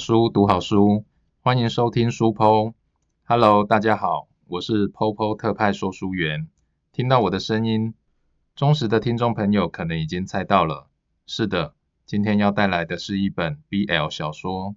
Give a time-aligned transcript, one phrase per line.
[0.00, 1.04] 书读好书，
[1.42, 2.72] 欢迎收听书剖。
[3.24, 6.48] Hello，大家好，我是 Popo 特派说书员。
[6.90, 7.92] 听到我的声音，
[8.56, 10.88] 忠实的听众朋友可能已经猜到了。
[11.26, 11.74] 是的，
[12.06, 14.74] 今天要带来的是一本 BL 小说。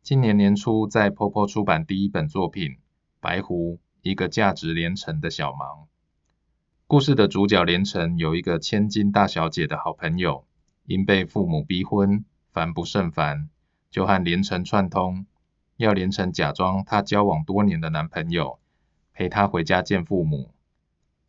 [0.00, 2.70] 今年年初在 Popo 出版第一本作品
[3.20, 5.86] 《白狐》，一个价值连城的小盲。
[6.86, 10.46] 故事的主角连城有一个千金大小姐的好朋友，
[10.86, 13.48] 因被父母逼婚，烦不胜烦。
[13.92, 15.26] 就和连城串通，
[15.76, 18.58] 要连城假装他交往多年的男朋友，
[19.12, 20.54] 陪他回家见父母。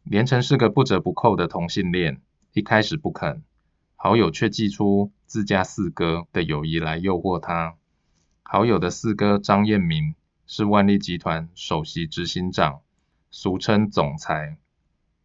[0.03, 2.21] 连城是个不折不扣的同性恋，
[2.53, 3.43] 一开始不肯，
[3.97, 7.75] 好友却寄出自家四哥的友谊来诱惑他。
[8.43, 10.15] 好友的四哥张彦明
[10.47, 12.79] 是万利集团首席执行长，
[13.29, 14.57] 俗称总裁。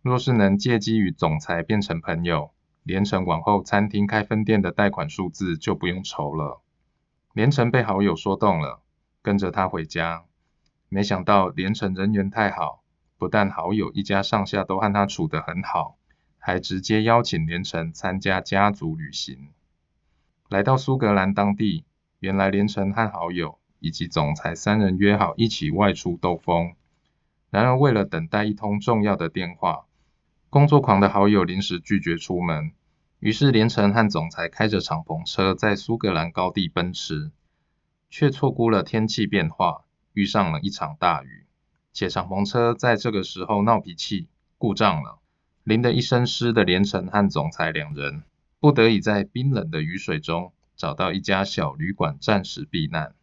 [0.02, 2.50] 若是能借机与总裁变成朋友，
[2.82, 6.62] 连城往后餐厅开分店的贷款数字就不用愁了。
[7.38, 8.82] 连城被好友说动了，
[9.22, 10.24] 跟着他回家。
[10.88, 12.82] 没想到连城人缘太好，
[13.16, 15.98] 不但好友一家上下都和他处得很好，
[16.40, 19.50] 还直接邀请连城参加家族旅行。
[20.48, 21.84] 来到苏格兰当地，
[22.18, 26.74] 原来连城和好友以及总裁三人约好一起外出兜风。
[27.50, 29.84] 然而为了等待一通重要的电话，
[30.50, 32.72] 工作狂的好友临时拒绝出门。
[33.20, 37.32] 于是连城和总裁开着敞篷车在苏格兰高地奔驰，
[38.08, 41.46] 却错估了天气变化，遇上了一场大雨，
[41.92, 45.18] 且敞篷车在这个时候闹脾气，故障了。
[45.64, 48.22] 淋得一身湿的连城和总裁两人，
[48.60, 53.14] 不得已在冰冷的雨水中找到一家小旅馆暂时避难。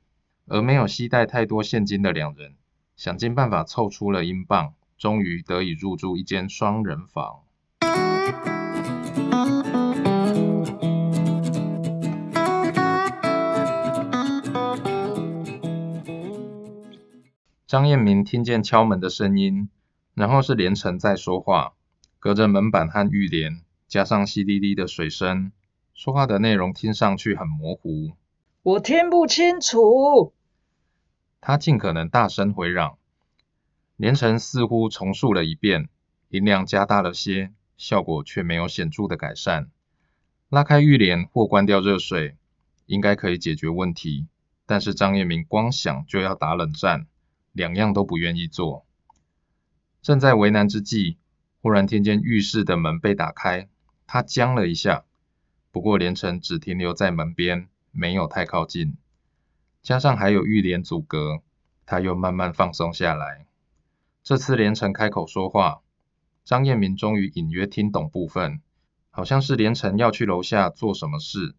[0.45, 2.55] 而没有携带太多现金的两人，
[2.97, 7.43] 想尽办法凑出了英镑，终于得以入住一间双人房。
[17.67, 19.69] 张彦明听见敲门的声音，
[20.13, 21.73] 然后是连城在说话，
[22.19, 25.51] 隔着门板和浴帘，加上淅沥沥的水声，
[25.95, 28.11] 说话的内容听上去很模糊。
[28.61, 30.35] 我听不清楚。
[31.41, 32.99] 他尽可能大声回嚷，
[33.97, 35.89] 连城似乎重述了一遍，
[36.29, 39.71] 音量加大了些，效果却没有显著的改善。
[40.49, 42.37] 拉开浴帘或关掉热水，
[42.85, 44.27] 应该可以解决问题，
[44.67, 47.07] 但是张彦明光想就要打冷战。
[47.55, 48.85] 两样都不愿意做，
[50.01, 51.17] 正在为难之际，
[51.61, 53.69] 忽然听见浴室的门被打开，
[54.05, 55.05] 他僵了一下。
[55.71, 58.97] 不过连城只停留在门边，没有太靠近，
[59.81, 61.41] 加上还有浴帘阻隔，
[61.85, 63.45] 他又慢慢放松下来。
[64.21, 65.81] 这次连城开口说话，
[66.43, 68.59] 张彦明终于隐约听懂部分，
[69.11, 71.55] 好像是连城要去楼下做什么事，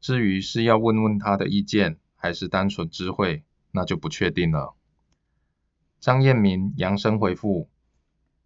[0.00, 4.75] 至于是要问问他的意见，还是单纯知会，那就不确定了。
[6.06, 7.68] 张彦明扬声回复：“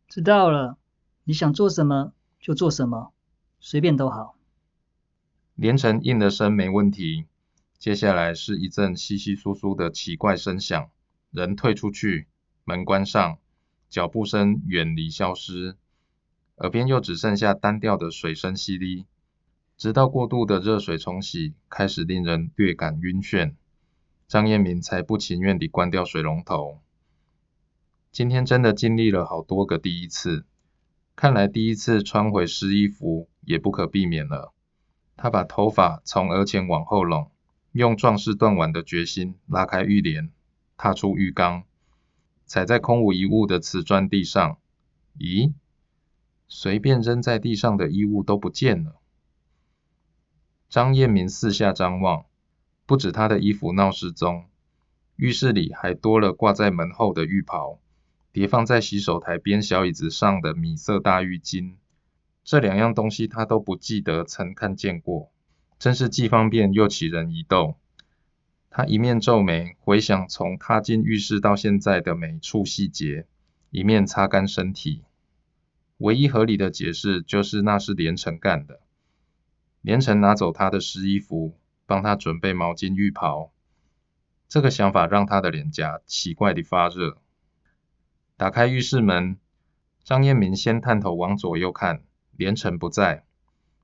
[0.08, 0.78] 知道了，
[1.24, 3.12] 你想做什么就做什么，
[3.60, 4.34] 随便都好。”
[5.56, 7.26] 连城应了声没问题。
[7.78, 10.88] 接下来是一阵稀稀疏疏的奇怪声响，
[11.30, 12.28] 人退出去，
[12.64, 13.36] 门关上，
[13.90, 15.76] 脚步声远离消失，
[16.56, 19.04] 耳边又只剩下单调的水声淅沥，
[19.76, 23.52] 直到过度的热水冲洗开始令人略感晕眩，
[24.26, 26.80] 张彦明才不情愿地关掉水龙头。
[28.12, 30.44] 今天真的经历了好多个第一次，
[31.14, 34.52] 看来第一次穿回湿衣服也不可避免了。
[35.16, 37.30] 他把头发从额前往后拢，
[37.70, 40.32] 用壮士断腕的决心拉开浴帘，
[40.76, 41.62] 踏出浴缸，
[42.46, 44.58] 踩在空无一物的瓷砖地上。
[45.16, 45.52] 咦，
[46.48, 48.96] 随便扔在地上的衣物都不见了。
[50.68, 52.24] 张彦明四下张望，
[52.86, 54.46] 不止他的衣服闹失踪，
[55.14, 57.78] 浴室里还多了挂在门后的浴袍。
[58.32, 61.74] 叠放在洗手台边小椅子上的米色大浴巾，
[62.44, 65.32] 这两样东西他都不记得曾看见过，
[65.78, 67.74] 真是既方便又起人疑窦。
[68.70, 73.26] 他一面皱眉回想从踏进浴室到现在的每处细节，
[73.70, 75.02] 一面擦干身体。
[75.98, 78.80] 唯一合理的解释就是那是连城干的。
[79.80, 83.50] 连城拿走他的湿衣服，帮他准备毛巾浴袍。
[84.48, 87.18] 这个想法让他的脸颊奇怪地发热。
[88.40, 89.36] 打开浴室门，
[90.02, 92.02] 张彦明先探头往左右看，
[92.32, 93.26] 连城不在，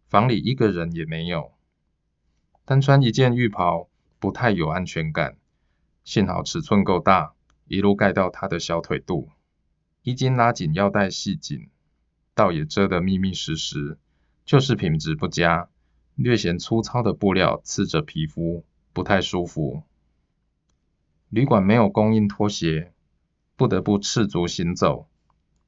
[0.09, 1.53] 房里一个人也没有。
[2.65, 5.37] 单穿一件浴袍不太有安全感，
[6.05, 7.35] 幸好尺寸够大，
[7.67, 9.29] 一路盖到他的小腿肚。
[10.01, 11.69] 衣襟拉紧，腰带系紧，
[12.35, 13.99] 倒也遮得密密实实，
[14.47, 15.69] 就是品质不佳，
[16.15, 18.65] 略显粗糙的布料刺着皮肤，
[18.95, 19.83] 不太舒服。
[21.29, 22.95] 旅馆没有供应拖鞋，
[23.57, 25.09] 不得不赤足行走。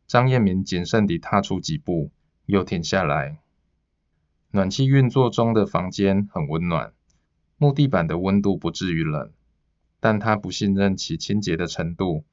[0.07, 2.11] 张彦明谨慎地踏出几步，
[2.47, 3.39] 又停下来。
[4.51, 6.93] 暖气运作中的房间很温暖，
[7.59, 9.31] 木地板的温度不至于冷，
[10.01, 12.25] 但他不信任其清洁的程度，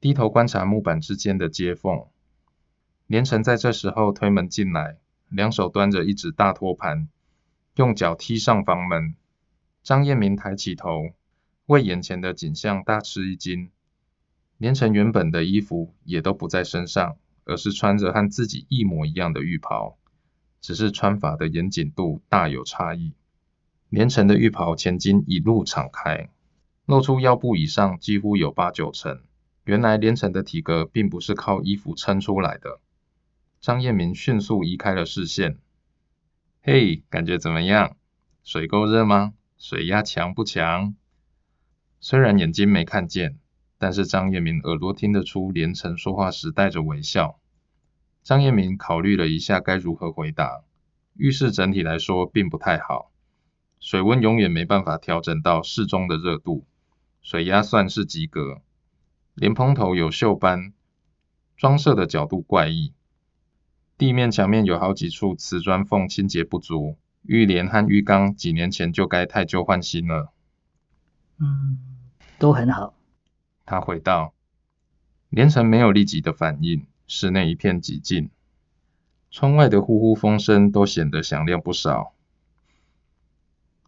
[0.00, 2.06] 低头观察木板之间的接缝。
[3.06, 4.98] 连城在这时候推门进来，
[5.28, 7.08] 两手端着一只大托盘，
[7.76, 9.14] 用脚踢上房门。
[9.82, 11.10] 张彦明抬起头，
[11.66, 13.70] 为眼前的景象大吃一惊。
[14.64, 19.98] 连城原本的衣服也都不在身上，而是穿着和自己一模一样的浴袍。
[20.62, 23.12] 只是穿法的严谨度大有差异。
[23.90, 26.30] 连城的浴袍前襟一路敞开，
[26.86, 29.20] 露出腰部以上几乎有八九成。
[29.64, 32.80] 原来连城的体格并不是靠衣服撑出来的。
[33.60, 35.58] 张彦明迅速移开了视线。
[36.62, 37.98] 嘿，感觉怎么样？
[38.42, 39.34] 水够热吗？
[39.58, 40.94] 水压强不强？
[42.00, 43.38] 虽然眼睛没看见，
[43.84, 47.38] 但是张彦明耳朵听得出连城说话时带着微笑。
[48.22, 50.62] 张彦明考虑了一下该如何回答。
[51.12, 53.12] 浴室整体来说并不太好，
[53.80, 56.64] 水温永远没办法调整到适中的热度，
[57.20, 58.62] 水压算是及格。
[59.34, 60.72] 莲蓬头有锈斑，
[61.54, 62.94] 装设的角度怪异，
[63.98, 70.32] 地面墙面有好几处瓷砖缝清洁不足，浴帘和浴缸几年前就该太旧换新了。
[71.38, 71.78] 嗯，
[72.38, 72.93] 都很好。
[73.64, 74.34] 他回道。
[75.28, 76.86] 连城没有立即的反应。
[77.06, 78.30] 室内一片寂静，
[79.30, 82.14] 窗外的呼呼风声都显得响亮不少。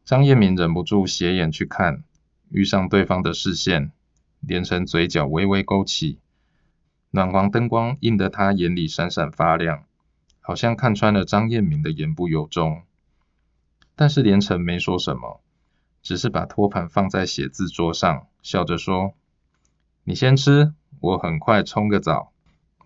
[0.05, 2.05] 张彦明忍不住斜眼去看，
[2.51, 3.91] 遇上对方的视线，
[4.41, 6.19] 连城嘴角微微勾起，
[7.11, 9.85] 暖黄灯光映得他眼里闪闪发亮，
[10.43, 12.83] 好像看穿了张彦明的言不由衷。
[13.95, 15.41] 但是连城没说什么，
[16.03, 19.15] 只是把托盘放在写字桌上，笑着说
[20.09, 22.33] ：“你先吃，我很快冲个澡。”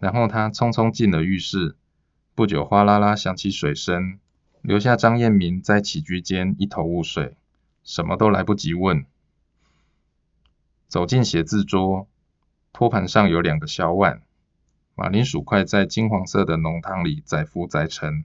[0.01, 1.77] 然后他匆匆进了浴室，
[2.35, 4.19] 不久哗啦啦响起水声，
[4.63, 7.37] 留下张彦明在起居间一头雾水，
[7.85, 9.05] 什么都来不及问。
[10.89, 12.09] 走进写字桌，
[12.73, 14.23] 托盘上有两个小碗，
[14.95, 18.25] 马铃薯块在金黄色的浓汤里载浮载沉，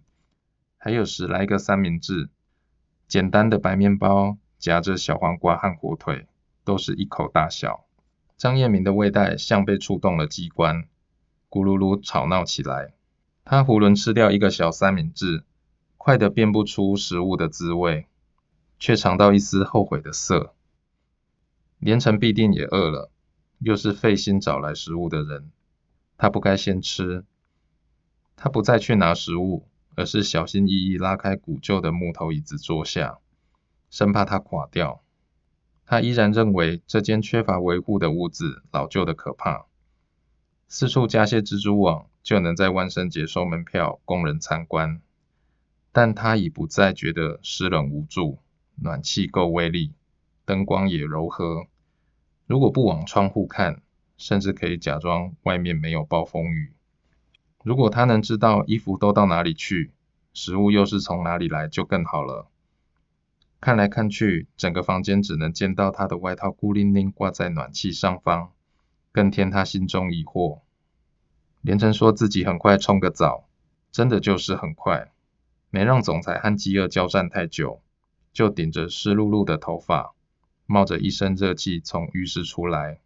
[0.77, 2.29] 还有十来个三明治，
[3.09, 6.27] 简单的白面包夹着小黄瓜和火腿，
[6.63, 7.84] 都是一口大小。
[8.37, 10.87] 张彦明的胃袋像被触动了机关。
[11.49, 12.93] 咕噜噜吵闹起来，
[13.45, 15.45] 他囫囵吃掉一个小三明治，
[15.97, 18.07] 快得辨不出食物的滋味，
[18.77, 20.53] 却尝到一丝后悔的涩。
[21.79, 23.09] 连城必定也饿了，
[23.59, 25.49] 又是费心找来食物的人，
[26.17, 27.23] 他不该先吃。
[28.35, 29.65] 他不再去拿食物，
[29.95, 33.19] 而是小心翼翼拉开古旧的木头椅子坐下，
[33.89, 35.04] 生怕它垮掉。
[35.85, 39.65] 他依然认为这间缺乏维护的屋子老旧的可怕。
[40.67, 44.99] 四处加些蜘蛛网，就能在万圣节收门票供人参观。
[45.91, 48.39] 但他已不再觉得湿冷无助，
[48.75, 49.93] 暖气够威力，
[50.43, 51.67] 灯光也柔和。
[52.47, 53.81] 如果不往窗户看，
[54.17, 56.73] 甚至可以假装外面没有暴风雨。
[57.63, 59.91] 如果他能知道衣服都到哪里去，
[60.33, 62.47] 食物又是从哪里来，就更好了。
[63.65, 68.51] 看来看去，整个房间只能见到他的外套孤零零挂在暖气上方。
[69.11, 70.59] 更添他心中疑惑。
[71.63, 73.49] 连城说自己很快冲个澡，
[73.91, 75.11] 真的就是很快，
[75.71, 77.81] 没让总裁和饥饿交战太久，
[78.31, 80.13] 就顶着湿漉漉的头发，
[80.67, 82.99] 冒着一身热气从浴室出来。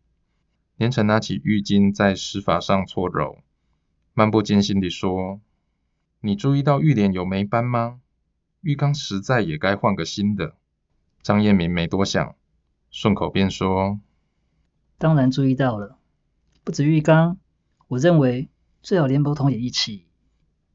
[0.75, 3.37] 连城拿起浴巾在湿发上搓揉，
[4.13, 5.39] 漫不经心地说
[6.19, 8.01] ：“你注意到浴帘有霉斑吗？
[8.61, 10.55] 浴缸实在也该换个新的。”
[11.21, 12.35] 张彦明没多想，
[12.89, 13.99] 顺口便说
[14.97, 15.97] ：“当然注意到了。”
[16.63, 17.37] 不止浴缸，
[17.87, 18.49] 我认为
[18.81, 20.05] 最好连波桶也一起。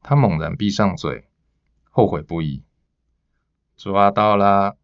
[0.03, 1.29] 他猛然闭上嘴，
[1.85, 2.63] 后悔不已。
[3.77, 4.77] 抓到啦！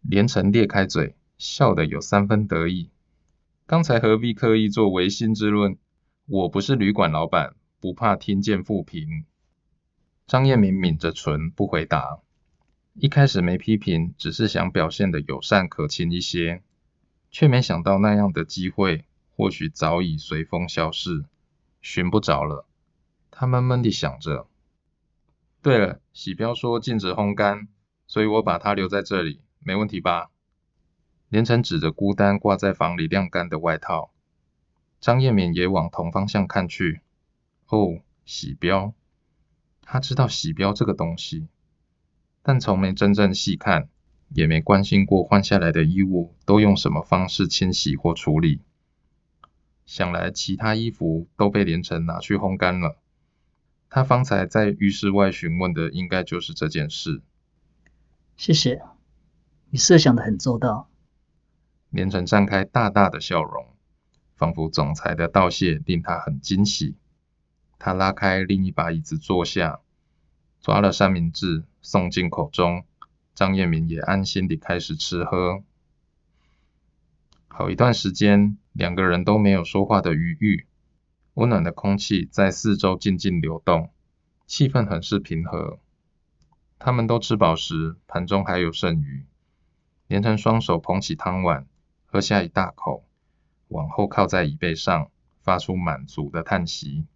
[0.00, 2.90] 连城裂开嘴，笑得有三分得意。
[3.66, 5.78] 刚才何必刻意做违心之论？
[6.26, 9.24] 我不是旅馆老板，不怕听见负评。
[10.32, 12.20] 张彦明抿着唇不回答。
[12.94, 16.62] 一开始没批评，只是想表现的友善可亲一些，
[17.30, 19.04] 却没想到那样的机会。
[19.36, 21.26] 或许早已随风消逝，
[21.82, 22.66] 寻不着了。
[23.30, 24.48] 他闷闷地想着。
[25.60, 27.68] 对了，喜标说禁止烘干，
[28.06, 30.30] 所以我把它留在这里，没问题吧？
[31.28, 34.10] 连城指着孤单挂在房里晾干的外套，
[34.98, 37.02] 张彦敏也往同方向看去。
[37.66, 38.94] 哦，喜标，
[39.82, 41.48] 他知道洗标这个东西，
[42.42, 43.88] 但从没真正细看，
[44.30, 48.60] 也没关心过换下来的衣物都用什么方式清洗或处理。
[49.84, 52.98] 想来其他衣服都被连城拿去烘干了。
[53.90, 57.20] 他方才在浴室外询问的，应该就是这件事。
[58.38, 58.80] 谢谢，
[59.68, 60.88] 你设想的很周到。
[61.90, 63.66] 连城绽开大大的笑容，
[64.36, 66.94] 仿佛总裁的道谢令他很惊喜。
[67.84, 69.80] 他拉开另一把椅子坐下，
[70.60, 72.84] 抓了三明治送进口中。
[73.34, 75.64] 张彦明也安心地开始吃喝。
[77.48, 80.68] 好一段时间，两个人都没有说话的余裕。
[81.34, 83.90] 温暖的空气在四周静静流动，
[84.46, 85.80] 气氛很是平和。
[86.78, 89.24] 他们都吃饱时，盘中还有剩余。
[90.06, 91.66] 连成双手捧起汤碗，
[92.06, 93.04] 喝下一大口，
[93.66, 95.10] 往后靠在椅背上，
[95.42, 97.06] 发出满足的叹息。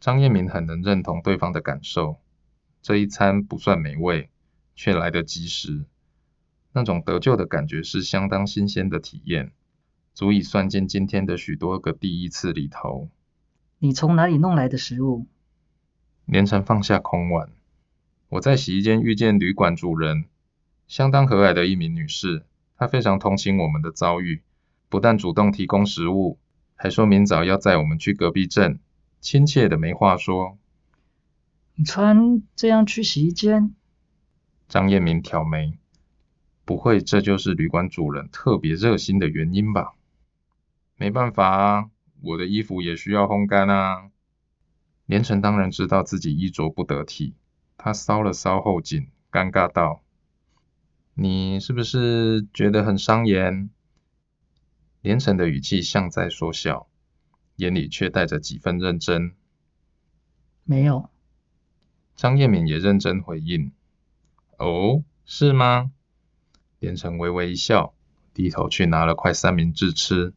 [0.00, 2.18] 张彦明很能认同对方的感受，
[2.82, 4.30] 这一餐不算美味，
[4.74, 5.84] 却来得及时。
[6.72, 9.52] 那种得救的感觉是相当新鲜的体验。
[10.14, 13.08] 足以算进今天的许多个第一次里头。
[13.78, 15.26] 你从哪里弄来的食物？
[16.24, 17.50] 连城放下空碗。
[18.28, 20.24] 我在洗衣间遇见旅馆主人，
[20.88, 22.44] 相当和蔼的一名女士。
[22.76, 24.42] 她非常同情我们的遭遇，
[24.88, 26.40] 不但主动提供食物，
[26.74, 28.80] 还说明早要载我们去隔壁镇，
[29.20, 30.58] 亲切的没话说。
[31.74, 33.74] 你穿这样去洗衣间？
[34.68, 35.78] 张彦明挑眉，
[36.64, 39.94] 不会这就是旅馆主人特别热心的原因吧？
[40.96, 44.10] 没办法啊，我的衣服也需要烘干啊。
[45.06, 47.34] 连城当然知道自己衣着不得体，
[47.76, 50.02] 他搔了搔后颈，尴尬道
[51.14, 53.70] ：“你是不是觉得很伤颜？”
[55.00, 56.87] 连城的语气像在说笑，
[57.58, 59.32] 眼里却带着几分认真。
[60.64, 61.10] 没有。
[62.16, 63.72] 张彦敏也认真回应
[64.58, 65.92] ：“哦，是吗？”
[66.78, 67.94] 连城微微一笑，
[68.32, 70.32] 低头去拿了块三明治吃。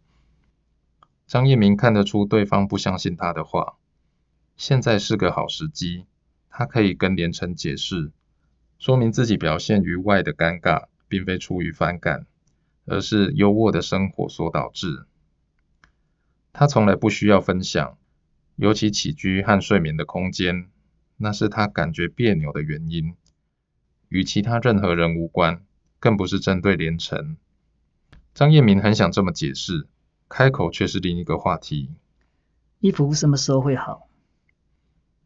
[1.28, 3.78] 张彦明看得出对方不相信他的话，
[4.58, 6.06] 现在是个好时机，
[6.50, 8.12] 他可以跟连城解释，
[8.80, 12.26] 说明自己表现于外的尴尬，并非出于反感，
[12.86, 15.06] 而是优渥的生活所导致。
[16.54, 17.98] 他从来不需要分享，
[18.56, 20.70] 尤其起居和睡眠的空间，
[21.18, 23.16] 那是他感觉别扭的原因，
[24.10, 25.64] 与其他任何人无关，
[26.00, 27.38] 更不是针对连城。
[28.34, 29.88] 张彦明很想这么解释。
[30.34, 31.90] 开口却是另一个话题。
[32.80, 34.08] 衣服什么时候会好？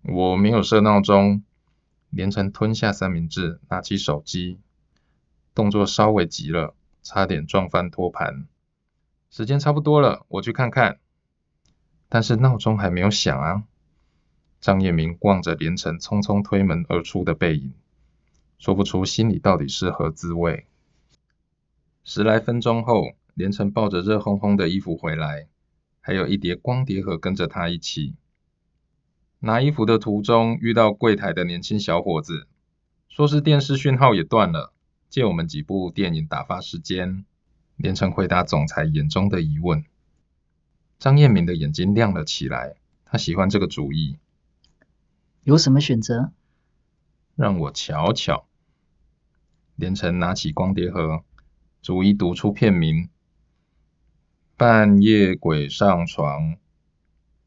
[0.01, 1.43] 我没有设闹钟。
[2.09, 4.57] 连城吞下三明治，拿起手机，
[5.53, 8.47] 动作稍微急了，差点撞翻托盘。
[9.29, 10.97] 时间差不多了，我去看看。
[12.09, 13.63] 但是闹钟还没有响啊！
[14.61, 17.73] 张彦明望着连城匆匆推门而出的背影，
[18.57, 20.65] 说不出心里到底是何滋味。
[22.03, 23.15] 十来分钟后。
[23.35, 25.49] 连城抱着热烘烘的衣服回来，
[25.99, 28.15] 还有一叠光碟盒跟着他一起。
[29.39, 32.47] 拿衣服的途中遇到柜台的年轻小伙子，
[33.09, 34.71] 说是电视讯号也断了，
[35.09, 37.25] 借我们几部电影打发时间。
[37.75, 39.83] 连城回答总裁眼中的疑问。
[40.97, 42.75] 张彦明的眼睛亮了起来，
[43.05, 44.17] 他喜欢这个主意。
[45.43, 46.31] 有什么选择？
[47.35, 48.47] 让我瞧瞧。
[49.75, 51.23] 连城拿起光碟盒，
[51.81, 53.09] 逐一读出片名。
[54.57, 56.55] 半夜鬼上床，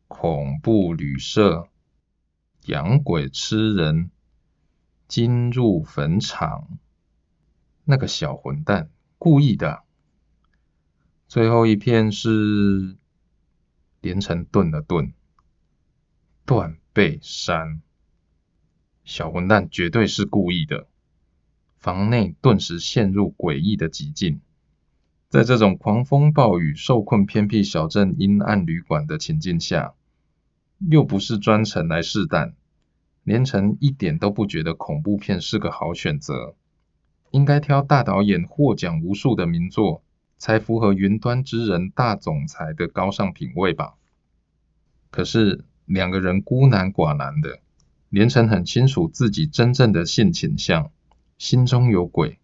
[0.09, 1.69] 恐怖旅社，
[2.67, 4.11] 养鬼吃人，
[5.09, 6.79] 金入坟场。
[7.85, 9.83] 那个小混蛋故意的。
[11.27, 12.99] 最后一片是
[14.01, 15.13] 连城顿了顿，
[16.47, 17.83] 断背山。
[19.05, 20.87] 小混蛋绝对是故意的。
[21.79, 24.41] 房内顿时陷入诡异的寂静。
[25.29, 29.95] 在这种狂风暴雨、受困偏僻小镇阴暗旅馆的情境下，
[30.79, 32.55] 又不是专程来试胆，
[33.25, 36.57] 连城一点都不觉得恐怖片是个好选择。
[37.31, 40.03] 应该挑大导演获奖无数的名作，
[40.39, 43.95] 才符合云端之人大总裁的高尚品味吧。
[45.11, 47.61] 可是两个人孤男寡男的，
[48.09, 50.91] 连城很清楚自己真正的性倾向，
[51.37, 52.39] 心中有鬼，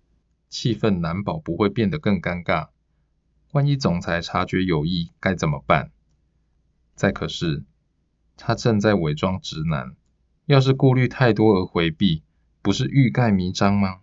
[0.49, 2.69] 气氛难保不会变得更尴尬。
[3.53, 5.91] 万一总裁察觉有异，该怎么办？
[6.95, 7.65] 再可是，
[8.37, 9.95] 他正在伪装直男，
[10.47, 12.23] 要是顾虑太多而回避，
[12.63, 14.01] 不是欲盖弥彰吗？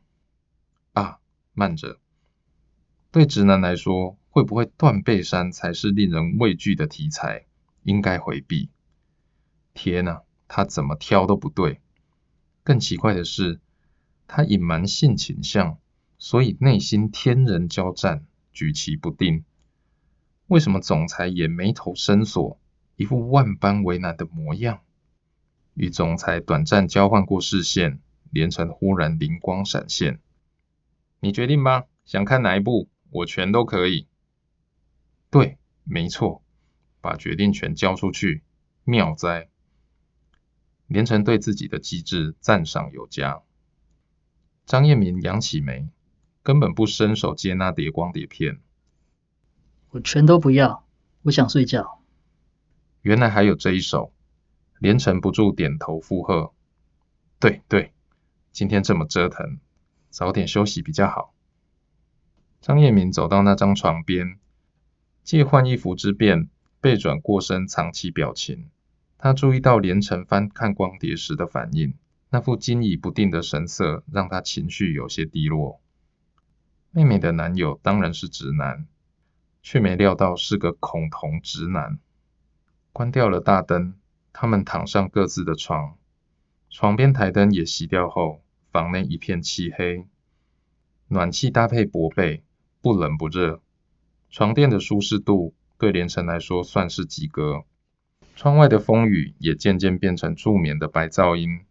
[0.93, 1.19] 啊，
[1.53, 1.99] 慢着，
[3.11, 7.45] 对直男来说，会不会断背山才是令人畏惧的题材？
[7.83, 8.69] 应该回避。
[9.73, 11.81] 天呐，他怎么挑都不对。
[12.63, 13.59] 更奇怪的是，
[14.27, 15.77] 他隐瞒性倾向，
[16.17, 19.43] 所以内心天人交战，举棋不定。
[20.47, 22.57] 为什么总裁也眉头深锁，
[22.95, 24.79] 一副万般为难的模样？
[25.73, 27.99] 与总裁短暂交换过视线，
[28.29, 30.19] 连城忽然灵光闪现
[31.19, 34.07] ：“你决定吧，想看哪一部，我全都可以。”
[35.29, 36.43] 对，没错，
[36.99, 38.43] 把决定权交出去，
[38.83, 39.49] 妙哉！
[40.87, 43.43] 连城对自己的机智赞赏有加。
[44.65, 45.87] 张彦明扬起眉，
[46.43, 48.59] 根本不伸手接那叠光碟片。
[49.91, 50.85] 我全都不要，
[51.21, 52.01] 我想睡觉。
[53.01, 54.13] 原来还有这一手，
[54.79, 56.53] 连城不住点头附和。
[57.39, 57.93] 对对，
[58.51, 59.59] 今天这么折腾，
[60.09, 61.33] 早点休息比较好。
[62.61, 64.37] 张彦明走到那张床边。
[65.23, 66.47] 借换衣服之便，
[66.79, 68.69] 背转过身藏起表情。
[69.17, 71.95] 他注意到连城翻看光碟时的反应，
[72.29, 75.81] 那副惊疑不定的神色让他情绪有些低落。
[76.91, 78.85] 妹妹的男友当然是直男，
[79.63, 81.97] 却没料到是个恐同直男。
[82.91, 83.95] 关掉了大灯，
[84.33, 85.97] 他们躺上各自的床，
[86.69, 90.05] 床边台灯也熄掉后，房内一片漆黑。
[91.07, 92.43] 暖气搭配薄被，
[92.81, 93.61] 不冷不热。
[94.29, 97.63] 床垫的舒适度对连城来说算是及格，
[98.35, 101.61] 窗外的风雨也渐渐变成助眠的白噪音。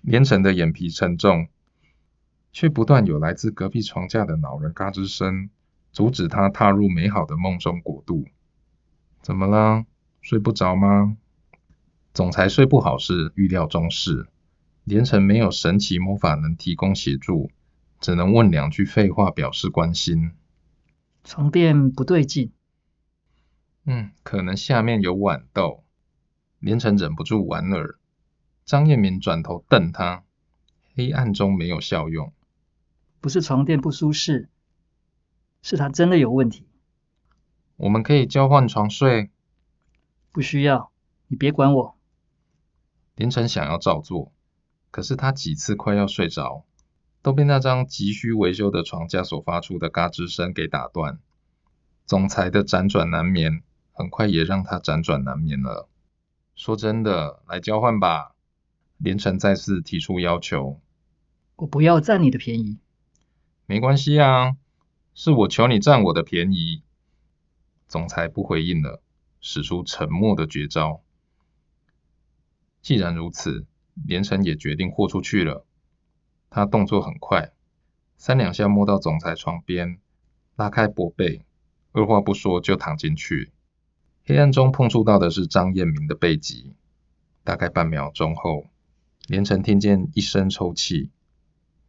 [0.00, 1.48] 连城的眼皮沉重，
[2.52, 5.50] 却不断有来自隔壁床架的恼人嘎吱声，
[5.92, 8.26] 阻止他踏入美好的梦中国度。
[9.20, 9.84] 怎么了？
[10.20, 11.16] 睡不着吗？
[12.14, 14.26] 总裁睡不好是预料中事，
[14.84, 17.50] 连城没有神奇魔法能提供协助，
[18.00, 20.32] 只能问两句废话表示关心。
[21.24, 22.52] 床垫不对劲，
[23.84, 25.84] 嗯，可能下面有豌豆。
[26.58, 27.98] 连城忍不住莞尔。
[28.64, 30.24] 张彦明转头瞪他，
[30.94, 32.32] 黑暗中没有效用。
[33.20, 34.48] 不是床垫不舒适，
[35.62, 36.66] 是他真的有问题。
[37.76, 39.30] 我们可以交换床睡。
[40.32, 40.90] 不需要，
[41.28, 41.96] 你别管我。
[43.16, 44.32] 连城想要照做，
[44.90, 46.64] 可是他几次快要睡着。
[47.22, 51.18] 都被那张急需维修的床架所发出的嘎吱声给打断。
[52.06, 55.88] 总裁的辗转难眠，很快也让他辗转难眠了。
[56.54, 58.34] 说真的，来交换吧。
[58.96, 60.80] 连城再次提出要求。
[61.56, 62.78] 我不要占你的便宜。
[63.66, 64.56] 没关系啊，
[65.14, 66.82] 是我求你占我的便宜。
[67.86, 69.02] 总裁不回应了，
[69.40, 71.02] 使出沉默的绝招。
[72.80, 73.66] 既然如此，
[74.06, 75.64] 连城也决定豁出去了。
[76.50, 77.52] 他动作很快，
[78.16, 79.98] 三两下摸到总裁床边，
[80.56, 81.42] 拉开薄被，
[81.92, 83.52] 二话不说就躺进去。
[84.24, 86.74] 黑暗中碰触到的是张彦明的背脊。
[87.44, 88.66] 大概半秒钟后，
[89.26, 91.10] 连城听见一声抽泣，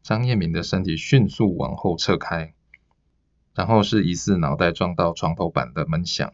[0.02, 2.54] 张彦明的身体迅速往后撤开，
[3.54, 6.34] 然后是疑似脑袋撞到床头板的闷响。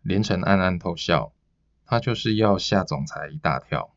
[0.00, 1.34] 连城暗暗偷笑，
[1.84, 3.94] 他就是要吓总裁一大跳，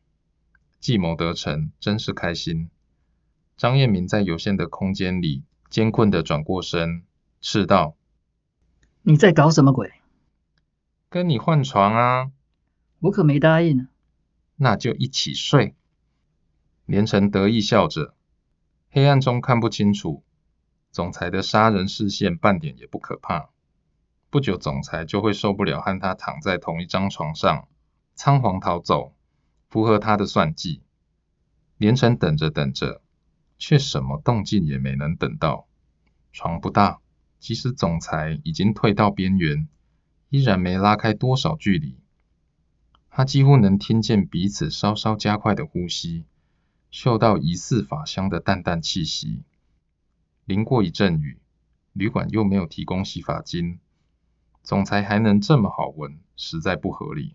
[0.78, 2.68] 计谋得逞，真是开心。
[3.60, 7.04] 张彦明在有限的空间里艰困的转过身，
[7.42, 7.94] 斥道
[9.04, 9.92] ：“你在搞什么鬼？
[11.10, 12.32] 跟你换床啊！
[13.00, 13.86] 我可没答应。
[14.56, 15.74] 那就一起睡。”
[16.88, 18.14] 连城得意笑着，
[18.88, 20.22] 黑暗中看不清楚，
[20.90, 23.50] 总裁的杀人视线半点也不可怕。
[24.30, 27.68] 不久，总裁就会受不了和他躺在同一张床上，
[28.14, 29.14] 仓皇逃走，
[29.68, 30.80] 符合他的算计。
[31.76, 33.02] 连城等着等着。
[33.60, 35.68] 却什么动静也没能等到。
[36.32, 37.00] 床不大，
[37.38, 39.68] 即使总裁已经退到边缘，
[40.30, 41.98] 依然没拉开多少距离。
[43.10, 46.24] 他几乎能听见彼此稍稍加快的呼吸，
[46.90, 49.42] 嗅到疑似法香的淡淡气息。
[50.46, 51.38] 淋过一阵雨，
[51.92, 53.78] 旅馆又没有提供洗发精，
[54.62, 57.34] 总裁还能这么好闻，实在不合理。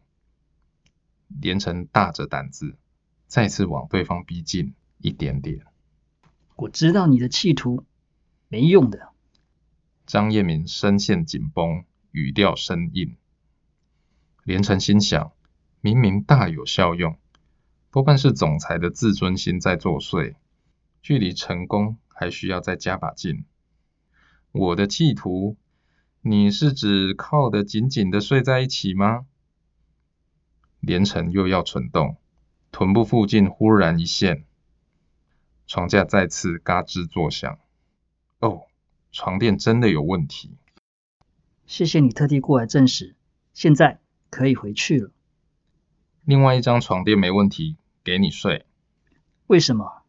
[1.28, 2.78] 连城大着胆子，
[3.28, 5.66] 再次往对方逼近一点点。
[6.56, 7.84] 我知道你的企图，
[8.48, 9.10] 没用的。
[10.06, 13.18] 张彦明声线紧绷，语调生硬。
[14.44, 15.34] 连城心想，
[15.82, 17.18] 明明大有效用，
[17.92, 20.36] 多半是总裁的自尊心在作祟，
[21.02, 23.44] 距离成功还需要再加把劲。
[24.54, 25.58] 我的企图，
[26.22, 29.26] 你是指靠得紧紧的睡在一起吗？
[30.80, 32.16] 连城又要蠢动，
[32.72, 34.46] 臀部附近忽然一现。
[35.68, 37.58] 床架再次嘎吱作响。
[38.40, 38.64] 哦，
[39.12, 40.58] 床垫真的有问题。
[41.66, 43.16] 谢谢你特地过来证实，
[43.54, 44.00] 现在
[44.30, 45.12] 可以回去了。
[46.24, 48.66] 另外一张床垫没问题，给你睡。
[49.48, 50.04] 为什么？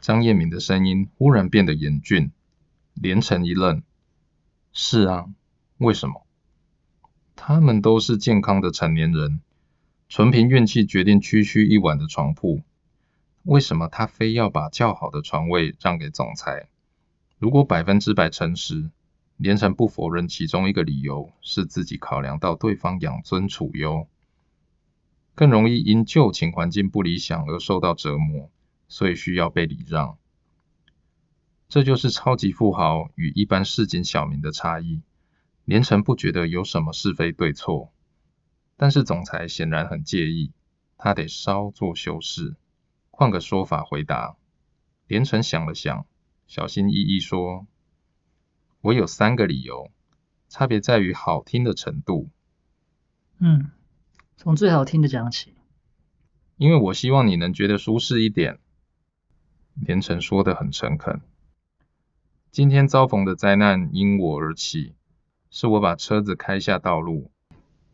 [0.00, 2.32] 张彦敏的声音忽然变得严峻，
[2.94, 3.82] 连城一愣
[4.72, 5.26] ：“是啊，
[5.78, 6.26] 为什么？
[7.36, 9.40] 他们都是健康的成年人，
[10.08, 12.62] 纯凭运气决定区区一晚的床铺，
[13.44, 16.68] 为什么他非要把较好的床位让给总裁？
[17.38, 18.90] 如果百分之百诚实，
[19.36, 24.06] 连城不否认其中一个理由是自己考量到对方养尊处优。”
[25.34, 28.50] 更容易因旧情环境不理想而受到折磨，
[28.88, 30.18] 所以需要被礼让。
[31.68, 35.00] 这就是超级富豪与一般市井小民的差异。
[35.64, 37.92] 连城不觉得有什么是非对错，
[38.76, 40.52] 但是总裁显然很介意，
[40.98, 42.56] 他得稍作修饰，
[43.20, 44.38] 换个说法回答。
[45.06, 46.06] 连城想了想，
[46.46, 47.66] 小心翼翼说
[48.80, 49.90] ：“我有三个理由，
[50.48, 52.30] 差别在于好听的程度。”
[53.36, 53.72] 嗯。
[54.38, 55.52] 从最好听的讲起，
[56.56, 58.58] 因为我希望你能觉得舒适一点。
[59.74, 61.20] 连城说的很诚恳。
[62.50, 64.94] 今天遭逢的灾难因我而起，
[65.50, 67.30] 是我把车子开下道路，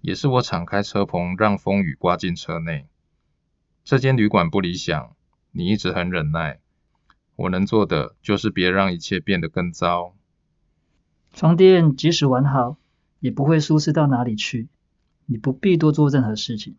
[0.03, 2.87] 也是我敞开车棚让风雨刮进车内。
[3.83, 5.16] 这间旅馆不理想，
[5.57, 6.61] 你一直很忍耐，
[7.35, 10.15] 我能做的就是别让一切变得更糟。
[11.33, 12.77] 床垫即使完好，
[13.21, 14.69] 也不会舒适到哪里去。
[15.25, 16.77] 你不必多做任何事情。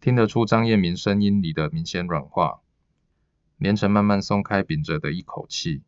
[0.00, 2.60] 听得出张彦明声音里的明显软化，
[3.58, 5.82] 连城慢慢松开屏着的一口气，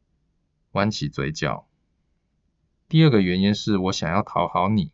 [0.73, 1.69] 弯起嘴角。
[2.89, 4.91] 第二个原因是我想要讨好你，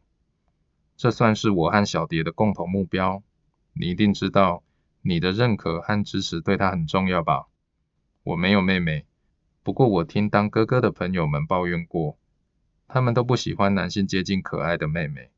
[0.98, 3.22] 这算是我和小蝶的共同目标。
[3.72, 4.62] 你一定知道，
[5.02, 7.48] 你的认可和支持对他很重要吧？
[8.22, 9.04] 我没有妹妹，
[9.64, 12.16] 不过我听当哥哥的朋友们抱怨过，
[12.86, 15.30] 他们都不喜欢男性接近可爱的妹妹。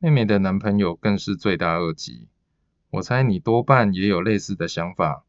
[0.00, 2.26] 妹妹的男朋友更是罪大恶极，
[2.90, 5.24] 我猜你多半也有类似的想法。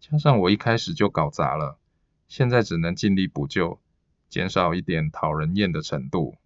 [0.00, 1.78] 加上我一开始就搞砸了，
[2.26, 3.80] 现在只能尽力补救，
[4.28, 6.36] 减少一点讨人厌的程度。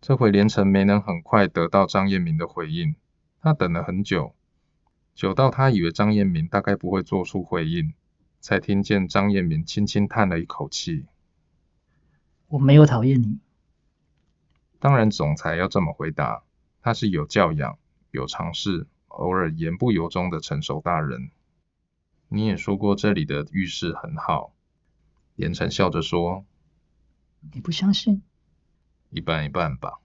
[0.00, 2.94] 这回连城没能很快得到张彦明的回应，
[3.42, 4.35] 他等了很久，
[5.16, 7.94] 久到他以为张彦明大概不会做出回应，
[8.38, 11.06] 才听见张彦明轻轻叹了一口气
[12.48, 13.38] ：“我没有讨厌你。”
[14.78, 16.44] 当然，总裁要这么回答。
[16.82, 17.78] 他是有教养、
[18.10, 21.30] 有尝试、偶尔言不由衷的成熟大人。
[22.28, 24.52] 你也说过这里的浴室很好。
[25.34, 26.44] 连城笑着说
[27.54, 28.22] ：“你不相信？
[29.08, 29.98] 一半一半吧。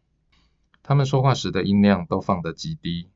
[0.81, 3.09] 他们说话时的音量都放得极低，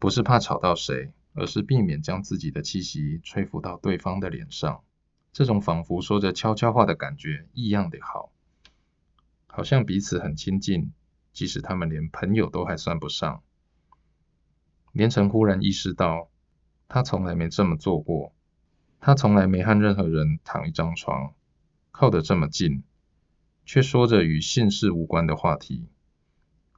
[0.00, 4.82] 不是怕吵到谁，而是避免将自己的气息吹拂到对方的脸上。
[5.32, 8.32] 这种仿佛说着悄悄话的感觉异样的好。”
[9.46, 10.92] 好像彼此很亲近，
[11.32, 13.42] 即使他们连朋友都还算不上。
[14.92, 16.28] 连城忽然意识到，
[16.88, 18.32] 他从来没这么做过。
[19.00, 21.34] 他从来没和任何人躺一张床，
[21.90, 22.82] 靠得这么近，
[23.64, 25.86] 却说着与姓氏无关的话题。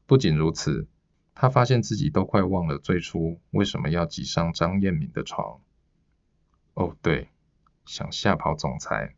[0.06, 0.86] 不仅如此，
[1.40, 5.60] 他发现自己都快忘了最初为什么要挤上张彦敏的床。
[6.74, 7.28] 哦，对，
[7.86, 9.14] 想吓跑总裁。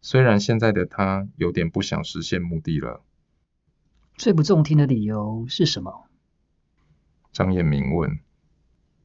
[0.00, 3.04] 虽然现在的他有点不想实现目的了。
[4.14, 6.06] 最不中听的理由是什么？
[7.30, 8.18] 张彦明问。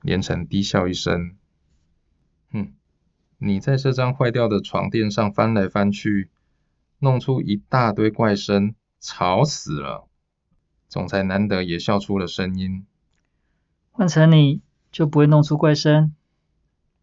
[0.01, 1.35] 连城低笑一声
[2.51, 2.73] ：“哼，
[3.37, 6.29] 你在这张坏掉的床垫上翻来翻去，
[6.99, 10.07] 弄出一大堆怪声，吵死了。”
[10.91, 12.85] 总裁难得也笑出了声音。
[13.93, 16.13] 换成你就不会弄出怪声？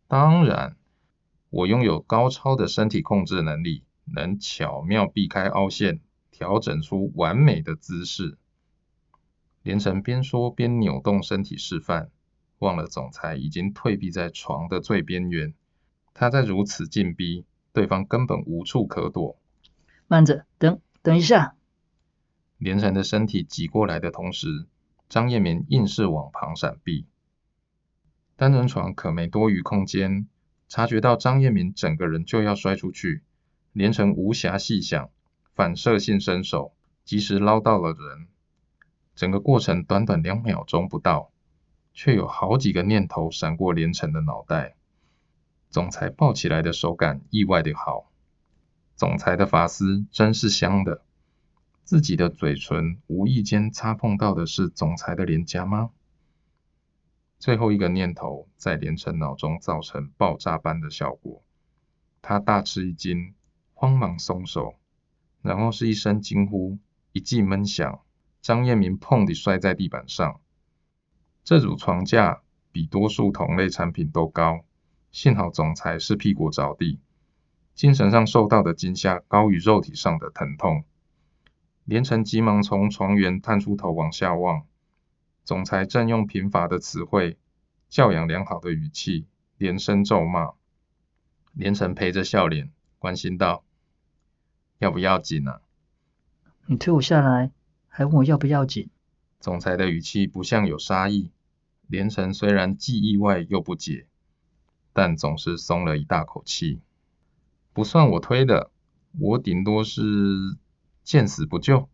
[0.07, 0.77] 当然，
[1.49, 3.83] 我拥有高超的身体控制能力。
[4.05, 8.39] 能巧妙避开凹陷，调整出完美的姿势。
[9.63, 12.11] 连城边说边扭动身体示范，
[12.59, 15.53] 忘了总裁已经退避在床的最边缘。
[16.15, 19.39] 他在如此进逼，对方根本无处可躲。
[20.07, 21.58] 慢着，等等一下。
[22.59, 24.67] 连城的身体挤过来的同时，
[25.09, 27.07] 张彦明硬是往旁闪避。
[28.37, 30.29] 单人床可没多余空间，
[30.69, 33.23] 察觉到张彦明整个人就要摔出去。
[33.73, 35.11] 连城无暇细想，
[35.55, 38.27] 反射性伸手，及时捞到了人。
[39.15, 41.31] 整个过程短短两秒钟不到，
[41.95, 44.75] 却有好几个念头闪过连城的脑袋。
[45.71, 48.11] 总裁抱起来的手感意外的好，
[48.97, 51.03] 总裁的发丝真是香的。
[51.89, 55.89] 自己的嘴唇无意间擦碰到的是总裁的脸颊吗？
[57.39, 61.43] 最后一个念头在连城脑中造成爆炸般的效果，
[62.21, 63.33] 他大吃一惊。
[63.73, 64.75] 慌忙松手，
[65.41, 66.79] 然后是一声惊呼，
[67.13, 68.03] 一记闷响，
[68.43, 70.43] 张彦明砰地摔在地板上。
[71.43, 74.63] 这组床架比多数同类产品都高，
[75.11, 77.01] 幸好总裁是屁股着地，
[77.75, 80.85] 精神上受到的惊吓高于肉体上的疼痛。
[81.89, 84.67] 连城急忙从床缘探出头往下望，
[85.43, 87.39] 总裁正用贫乏的词汇、
[87.89, 90.53] 教养良好的语气连声咒骂。
[91.55, 93.65] 连城陪着笑脸，关心道
[94.79, 95.63] ：“要不要紧啊？
[96.67, 97.53] 你推我下来，
[97.89, 98.91] 还问我要不要紧？”
[99.41, 101.31] 总裁的语气不像有杀意。
[101.87, 104.07] 连城虽然既意外又不解，
[104.93, 106.81] 但总是松了一大口气。
[107.73, 108.71] 不算我推的，
[109.19, 110.03] 我顶多是
[111.09, 111.89] 见死不救。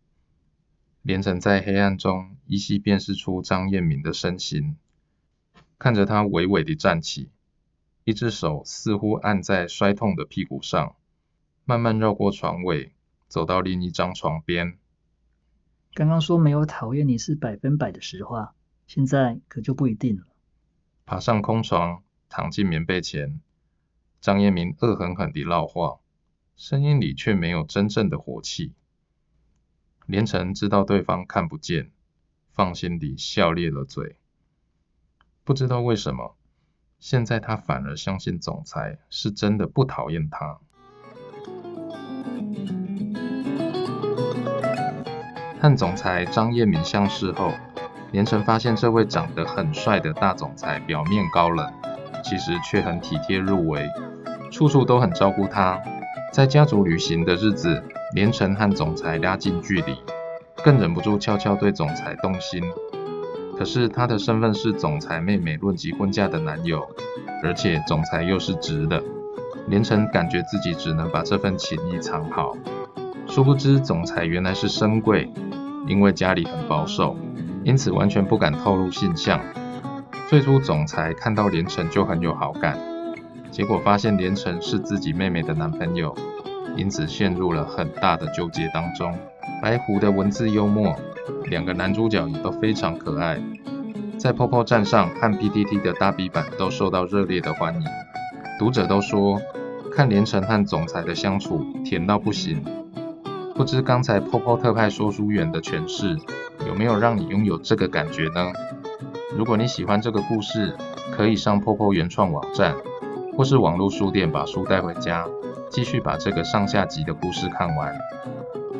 [1.01, 4.75] 连城在黑暗中依稀辨识出张彦明的身形，
[5.79, 7.29] 看着他微微地站起，
[8.03, 10.97] 一只手似乎按在摔痛的屁股上，
[11.63, 12.91] 慢慢绕过床尾，
[13.29, 14.77] 走到另一张床边。
[15.93, 18.53] 刚刚说没有讨厌你是百分百的实话。
[18.85, 20.23] 现在可就不一定了。
[21.05, 23.39] 爬上空床，躺进棉被前，
[24.19, 25.99] 张彦明恶狠狠地唠话，
[26.57, 28.73] 声音里却没有真正的火气。
[30.05, 31.91] 连城知道对方看不见，
[32.51, 34.17] 放心地笑咧了嘴。
[35.43, 36.35] 不知道为什么，
[36.99, 40.59] 现在他反而相信总裁是真的不讨厌他。
[45.59, 47.51] 和总裁张彦明相识后。
[48.11, 51.73] 连城发现这位长得很帅的大总裁，表面高冷，
[52.23, 53.85] 其实却很体贴入微，
[54.49, 55.81] 处处都很照顾他。
[56.31, 59.97] 在家族旅行的日子，连城和总裁拉近距离，
[60.63, 62.63] 更忍不住悄悄对总裁动心。
[63.57, 66.85] 可是他的身份是总裁妹妹论及婚嫁的男友，
[67.43, 69.01] 而且总裁又是直的，
[69.67, 72.55] 连城感觉自己只能把这份情谊藏好。
[73.27, 75.31] 殊不知总裁原来是深贵，
[75.87, 77.15] 因为家里很保守。
[77.63, 79.41] 因此完全不敢透露性向。
[80.29, 82.77] 最初总裁看到连城就很有好感，
[83.49, 86.15] 结果发现连城是自己妹妹的男朋友，
[86.75, 89.13] 因此陷入了很大的纠结当中。
[89.61, 90.95] 白狐的文字幽默，
[91.45, 93.39] 两个男主角也都非常可爱，
[94.17, 97.87] 在 POPO 站上和 PTT 的大 B 版都受到热烈的欢迎。
[98.59, 99.41] 读者都说
[99.91, 102.63] 看连城和总裁的相处甜到不行。
[103.55, 106.17] 不知刚才 POPO 特派说书员的诠释。
[106.65, 108.51] 有没有让你拥有这个感觉呢？
[109.37, 110.73] 如果你喜欢这个故事，
[111.11, 112.73] 可以上 POPO 原创网站，
[113.37, 115.27] 或是网络书店把书带回家，
[115.69, 117.95] 继续把这个上下集的故事看完。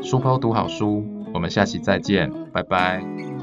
[0.02, 3.35] 书包读好书，我们下期再见，拜拜。